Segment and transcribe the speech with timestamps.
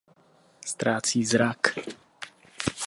[0.65, 1.73] Ztrácí zrak.